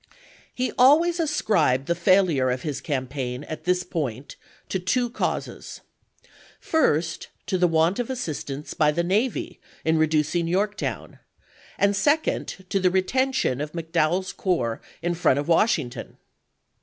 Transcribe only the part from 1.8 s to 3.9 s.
the failure of his campaign at this